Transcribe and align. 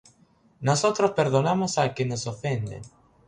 nosotros 0.61 1.11
perdonamos 1.11 1.77
a 1.77 1.85
los 1.85 1.93
que 1.93 2.07
nos 2.07 2.25
ofenden; 2.25 2.81